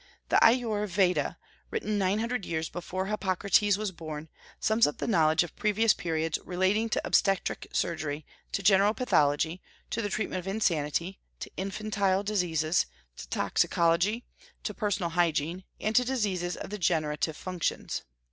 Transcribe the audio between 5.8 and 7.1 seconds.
periods relating to